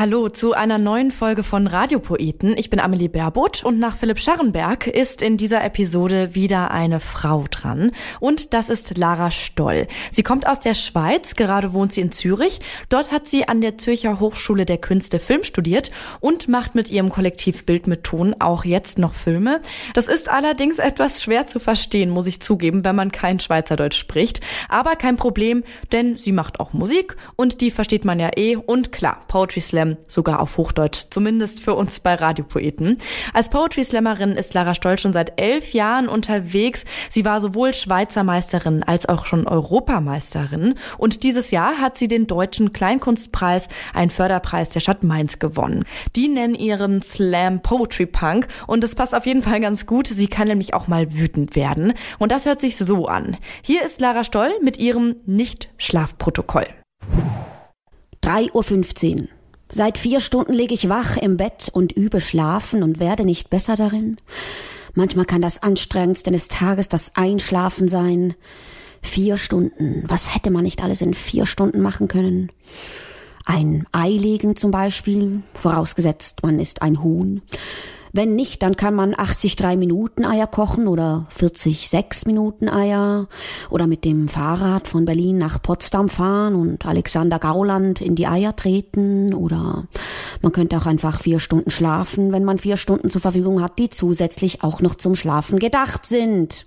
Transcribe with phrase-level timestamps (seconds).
[0.00, 2.56] Hallo zu einer neuen Folge von Radiopoeten.
[2.56, 7.44] Ich bin Amelie Baerbutt und nach Philipp Scharrenberg ist in dieser Episode wieder eine Frau
[7.50, 7.92] dran.
[8.18, 9.86] Und das ist Lara Stoll.
[10.10, 12.60] Sie kommt aus der Schweiz, gerade wohnt sie in Zürich.
[12.88, 15.90] Dort hat sie an der Zürcher Hochschule der Künste Film studiert
[16.20, 19.60] und macht mit ihrem Kollektiv Bild mit Ton auch jetzt noch Filme.
[19.92, 24.40] Das ist allerdings etwas schwer zu verstehen, muss ich zugeben, wenn man kein Schweizerdeutsch spricht.
[24.70, 25.62] Aber kein Problem,
[25.92, 28.56] denn sie macht auch Musik und die versteht man ja eh.
[28.56, 32.98] Und klar, Poetry Slam Slam sogar auf Hochdeutsch, zumindest für uns bei Radiopoeten.
[33.32, 36.84] Als Poetry Slammerin ist Lara Stoll schon seit elf Jahren unterwegs.
[37.08, 40.74] Sie war sowohl Schweizer Meisterin als auch schon Europameisterin.
[40.98, 45.84] Und dieses Jahr hat sie den Deutschen Kleinkunstpreis, einen Förderpreis der Stadt Mainz, gewonnen.
[46.16, 50.06] Die nennen ihren Slam Poetry Punk und das passt auf jeden Fall ganz gut.
[50.06, 51.94] Sie kann nämlich auch mal wütend werden.
[52.18, 53.36] Und das hört sich so an.
[53.62, 56.66] Hier ist Lara Stoll mit ihrem Nicht-Schlafprotokoll.
[58.22, 59.39] 3.15 Uhr.
[59.70, 63.76] Seit vier Stunden liege ich wach im Bett und übe schlafen und werde nicht besser
[63.76, 64.16] darin.
[64.94, 68.34] Manchmal kann das anstrengendste des Tages das Einschlafen sein.
[69.00, 70.04] Vier Stunden.
[70.08, 72.50] Was hätte man nicht alles in vier Stunden machen können?
[73.46, 77.40] Ein Ei legen zum Beispiel, vorausgesetzt man ist ein Huhn.
[78.12, 83.28] Wenn nicht, dann kann man 80 3 Minuten Eier kochen oder 40 6 Minuten Eier
[83.70, 88.56] oder mit dem Fahrrad von Berlin nach Potsdam fahren und Alexander Gauland in die Eier
[88.56, 89.84] treten oder
[90.42, 93.90] man könnte auch einfach vier Stunden schlafen, wenn man vier Stunden zur Verfügung hat, die
[93.90, 96.66] zusätzlich auch noch zum Schlafen gedacht sind.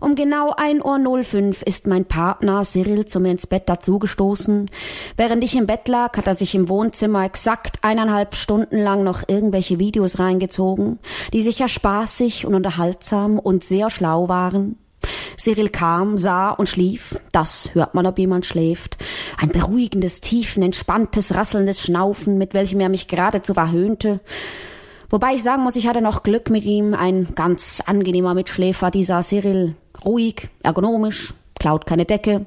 [0.00, 4.70] Um genau 1.05 Uhr ist mein Partner Cyril zu mir ins Bett dazugestoßen.
[5.16, 9.28] Während ich im Bett lag, hat er sich im Wohnzimmer exakt eineinhalb Stunden lang noch
[9.28, 10.98] irgendwelche Videos reingezogen,
[11.32, 14.79] die sicher spaßig und unterhaltsam und sehr schlau waren.
[15.40, 17.18] Cyril kam, sah und schlief.
[17.32, 18.98] Das hört man, ob jemand schläft.
[19.38, 24.20] Ein beruhigendes, tiefenentspanntes, rasselndes Schnaufen, mit welchem er mich geradezu verhöhnte.
[25.08, 26.92] Wobei ich sagen muss, ich hatte noch Glück mit ihm.
[26.92, 29.76] Ein ganz angenehmer Mitschläfer, dieser Cyril.
[30.04, 32.46] Ruhig, ergonomisch, klaut keine Decke,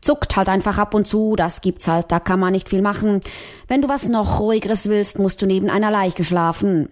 [0.00, 3.20] zuckt halt einfach ab und zu, das gibt's halt, da kann man nicht viel machen.
[3.68, 6.88] Wenn du was noch ruhigeres willst, musst du neben einer Leiche schlafen.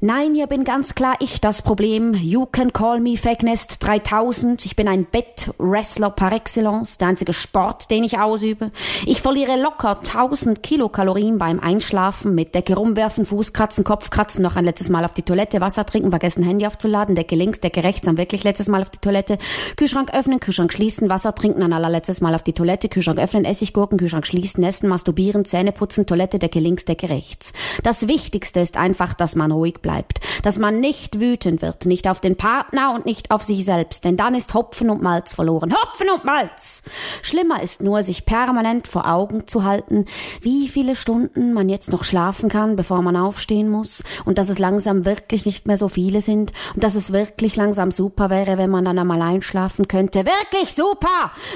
[0.00, 2.14] Nein, hier bin ganz klar ich das Problem.
[2.14, 4.64] You can call me Fake Nest 3000.
[4.66, 8.70] Ich bin ein Bettwrestler par excellence, der einzige Sport, den ich ausübe.
[9.06, 14.56] Ich verliere locker 1000 Kilokalorien beim Einschlafen, mit Decke rumwerfen, Fuß kratzen, Kopf kratzen, noch
[14.56, 18.02] ein letztes Mal auf die Toilette, Wasser trinken, vergessen Handy aufzuladen, Decke links, Decke rechts,
[18.06, 19.38] dann wirklich letztes Mal auf die Toilette,
[19.76, 23.98] Kühlschrank öffnen, Kühlschrank schließen, Wasser trinken, ein allerletztes Mal auf die Toilette, Kühlschrank öffnen, Essiggurken,
[23.98, 27.52] Kühlschrank schließen, essen, masturbieren, Zähne putzen, Toilette, Decke links, Decke rechts.
[27.82, 32.20] Das Wichtigste ist einfach, dass man ruhig bleibt, dass man nicht wütend wird, nicht auf
[32.20, 35.74] den Partner und nicht auf sich selbst, denn dann ist Hopfen und Malz verloren.
[35.74, 36.82] Hopfen und Malz!
[37.22, 40.06] Schlimmer ist nur, sich permanent vor Augen zu halten,
[40.40, 44.58] wie viele Stunden man jetzt noch schlafen kann, bevor man aufstehen muss und dass es
[44.58, 48.70] langsam wirklich nicht mehr so viele sind und dass es wirklich langsam super wäre, wenn
[48.70, 50.24] man dann einmal einschlafen könnte.
[50.24, 50.99] Wirklich super!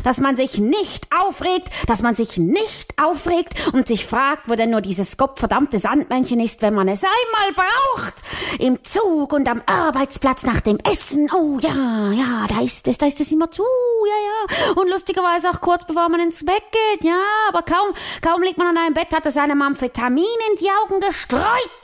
[0.03, 4.71] Dass man sich nicht aufregt, dass man sich nicht aufregt und sich fragt, wo denn
[4.71, 8.15] nur dieses gottverdammte Sandmännchen ist, wenn man es einmal braucht.
[8.59, 11.31] Im Zug und am Arbeitsplatz nach dem Essen.
[11.34, 14.72] Oh ja, ja, da ist es, da ist es immer zu, ja, ja.
[14.81, 17.21] Und lustigerweise auch kurz bevor man ins Bett geht, ja.
[17.49, 21.00] Aber kaum, kaum liegt man an einem Bett, hat es einem Amphetamin in die Augen
[21.00, 21.84] gestreut.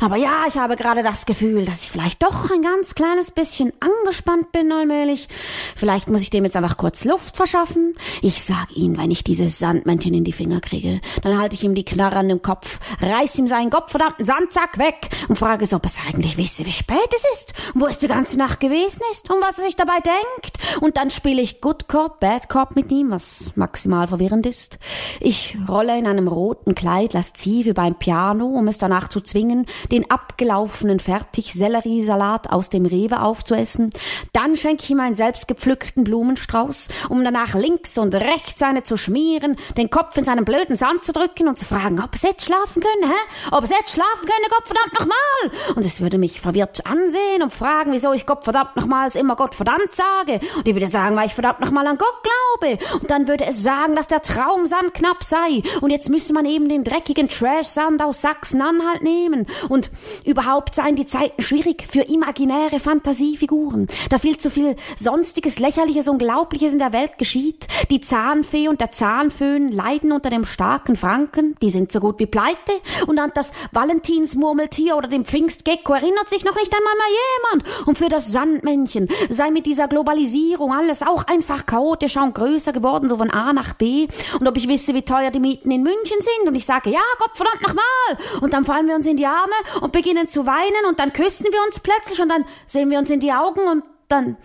[0.00, 3.70] Aber ja, ich habe gerade das Gefühl, dass ich vielleicht doch ein ganz kleines bisschen
[3.80, 5.28] angespannt bin allmählich.
[5.76, 7.94] Vielleicht muss ich dem jetzt einfach kurz Luft verschaffen.
[8.22, 11.74] Ich sag Ihnen, wenn ich dieses Sandmännchen in die Finger kriege, dann halte ich ihm
[11.74, 15.84] die Knarre an den Kopf, reiß ihm seinen gottverdammten Sandsack weg und frage es, ob
[15.84, 19.30] es eigentlich wisse, wie spät es ist und wo es die ganze Nacht gewesen ist
[19.30, 20.58] und was er sich dabei denkt.
[20.80, 24.78] Und dann spiele ich Good Cop, Bad Cop mit ihm, was maximal verwirrend ist.
[25.20, 29.66] Ich rolle in einem roten Kleid lasziv über ein Piano, um es danach zu zwingen,
[29.92, 33.90] den abgelaufenen Fertig-Selleriesalat aus dem Rewe aufzuessen.
[34.32, 39.56] Dann schenke ich ihm einen selbstgepflückten Blumenstrauß, um danach links und rechts eine zu schmieren,
[39.76, 42.82] den Kopf in seinen blöden Sand zu drücken und zu fragen, ob es jetzt schlafen
[42.82, 43.50] können, hä?
[43.52, 45.74] Ob es jetzt schlafen können, Gottverdammt nochmal!
[45.76, 50.40] Und es würde mich verwirrt ansehen und fragen, wieso ich Gottverdammt nochmals immer Gottverdammt sage.
[50.56, 52.78] Und ich würde sagen, weil ich verdammt nochmal an Gott glaube.
[53.00, 55.62] Und dann würde es sagen, dass der Traumsand knapp sei.
[55.80, 59.46] Und jetzt müsse man eben den dreckigen Trash-Sand aus Sachsen-Anhalt nehmen.
[59.68, 59.90] Und Und
[60.26, 63.86] überhaupt seien die Zeiten schwierig für imaginäre Fantasiefiguren.
[64.10, 67.66] Da viel zu viel Sonstiges, Lächerliches, Unglaubliches in der Welt geschieht.
[67.90, 71.54] Die Zahnfee und der Zahnföhn leiden unter dem starken Franken.
[71.62, 72.72] Die sind so gut wie pleite.
[73.06, 77.88] Und an das Valentinsmurmeltier oder dem Pfingstgecko erinnert sich noch nicht einmal mal jemand.
[77.88, 83.08] Und für das Sandmännchen sei mit dieser Globalisierung alles auch einfach chaotischer und größer geworden,
[83.08, 84.08] so von A nach B.
[84.38, 86.48] Und ob ich wisse, wie teuer die Mieten in München sind.
[86.48, 88.42] Und ich sage, ja, Gott verdammt nochmal.
[88.42, 91.46] Und dann fallen wir uns in die Arme und beginnen zu weinen und dann küssen
[91.50, 94.36] wir uns plötzlich und dann sehen wir uns in die Augen und dann,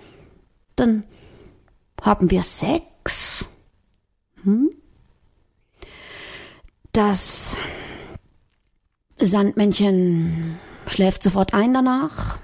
[0.75, 1.05] dann
[2.01, 3.45] haben wir Sex.
[4.43, 4.69] Hm?
[6.91, 7.57] Das
[9.17, 12.37] Sandmännchen schläft sofort ein danach.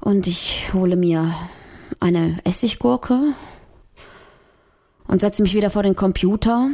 [0.00, 1.32] Und ich hole mir
[2.00, 3.34] eine Essiggurke
[5.06, 6.68] und setze mich wieder vor den Computer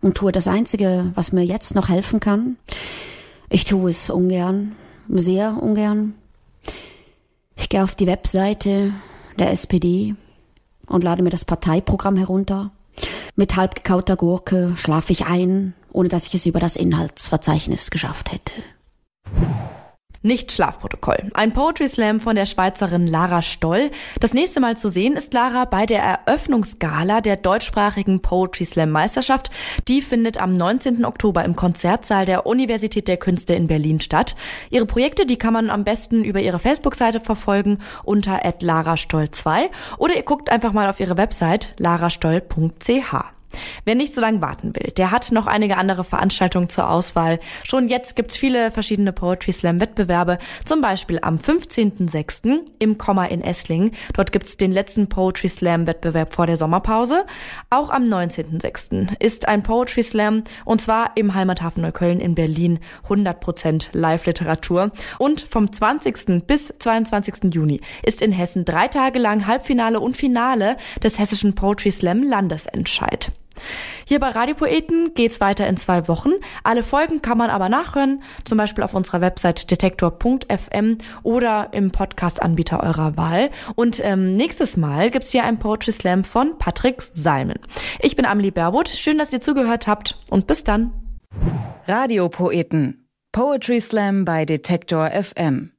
[0.00, 2.56] und tue das Einzige, was mir jetzt noch helfen kann.
[3.54, 4.74] Ich tue es ungern,
[5.06, 6.14] sehr ungern.
[7.54, 8.92] Ich gehe auf die Webseite
[9.38, 10.16] der SPD
[10.86, 12.72] und lade mir das Parteiprogramm herunter.
[13.36, 18.32] Mit halb gekauter Gurke schlafe ich ein, ohne dass ich es über das Inhaltsverzeichnis geschafft
[18.32, 18.50] hätte.
[20.24, 21.30] Nicht Schlafprotokoll.
[21.34, 23.90] Ein Poetry Slam von der Schweizerin Lara Stoll.
[24.20, 29.50] Das nächste Mal zu sehen ist Lara bei der Eröffnungsgala der deutschsprachigen Poetry Slam Meisterschaft.
[29.86, 31.04] Die findet am 19.
[31.04, 34.34] Oktober im Konzertsaal der Universität der Künste in Berlin statt.
[34.70, 39.68] Ihre Projekte, die kann man am besten über ihre Facebook-Seite verfolgen unter @larastoll2
[39.98, 43.33] oder ihr guckt einfach mal auf ihre Website larastoll.ch.
[43.84, 47.38] Wer nicht so lange warten will, der hat noch einige andere Veranstaltungen zur Auswahl.
[47.64, 52.60] Schon jetzt gibt's viele verschiedene Poetry Slam Wettbewerbe, zum Beispiel am 15.06.
[52.78, 53.92] im Komma in Esslingen.
[54.14, 57.26] Dort gibt's den letzten Poetry Slam Wettbewerb vor der Sommerpause.
[57.68, 59.20] Auch am 19.06.
[59.20, 62.78] ist ein Poetry Slam und zwar im Heimathafen Neukölln in Berlin
[63.08, 64.92] 100% Live-Literatur.
[65.18, 66.46] Und vom 20.
[66.46, 67.52] bis 22.
[67.52, 73.32] Juni ist in Hessen drei Tage lang Halbfinale und Finale des hessischen Poetry Slam Landesentscheid.
[74.06, 76.32] Hier bei Radiopoeten geht's weiter in zwei Wochen.
[76.62, 82.82] Alle Folgen kann man aber nachhören, zum Beispiel auf unserer Website detektor.fm oder im Podcast-Anbieter
[82.82, 83.50] eurer Wahl.
[83.74, 87.58] Und ähm, nächstes Mal gibt's hier ein Poetry Slam von Patrick Salmen.
[88.00, 88.88] Ich bin Amelie Berbot.
[88.88, 90.92] Schön, dass ihr zugehört habt und bis dann.
[91.86, 93.08] Radiopoeten.
[93.32, 95.73] Poetry Slam bei Detektor FM.